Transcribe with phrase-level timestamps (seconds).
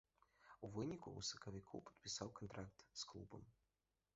[0.67, 3.45] У выніку, у сакавіку падпісаў кантракт з клубам.